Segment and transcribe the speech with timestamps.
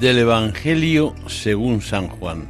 [0.00, 2.46] Del Evangelio según San Juan.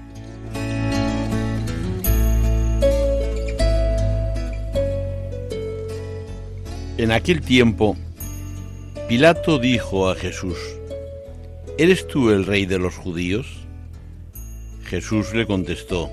[6.99, 7.97] En aquel tiempo,
[9.09, 10.59] Pilato dijo a Jesús,
[11.79, 13.47] ¿Eres tú el rey de los judíos?
[14.85, 16.11] Jesús le contestó,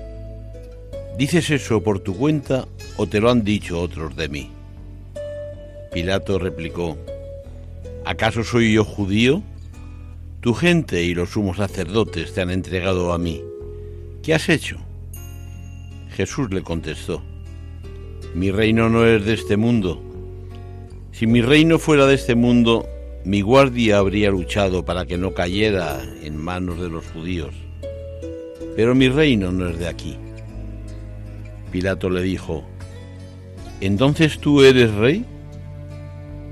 [1.18, 4.50] ¿dices eso por tu cuenta o te lo han dicho otros de mí?
[5.92, 6.96] Pilato replicó,
[8.06, 9.42] ¿acaso soy yo judío?
[10.46, 13.42] Tu gente y los sumos sacerdotes te han entregado a mí.
[14.22, 14.76] ¿Qué has hecho?
[16.10, 17.20] Jesús le contestó,
[18.32, 20.00] Mi reino no es de este mundo.
[21.10, 22.86] Si mi reino fuera de este mundo,
[23.24, 27.52] mi guardia habría luchado para que no cayera en manos de los judíos.
[28.76, 30.16] Pero mi reino no es de aquí.
[31.72, 32.64] Pilato le dijo,
[33.80, 35.24] ¿Entonces tú eres rey?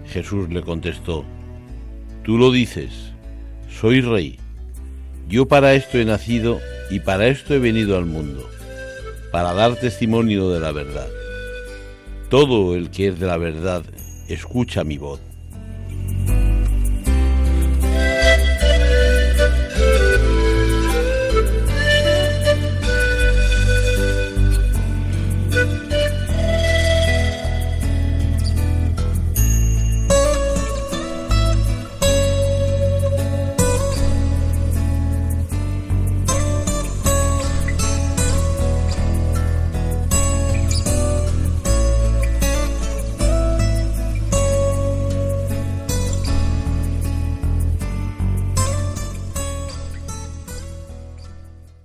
[0.07, 1.25] Jesús le contestó,
[2.25, 3.14] Tú lo dices,
[3.81, 4.39] soy rey.
[5.29, 8.49] Yo para esto he nacido y para esto he venido al mundo,
[9.33, 11.09] para dar testimonio de la verdad.
[12.29, 13.83] Todo el que es de la verdad
[14.29, 15.21] escucha mi voz.